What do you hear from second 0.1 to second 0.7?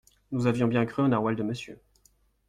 Nous avons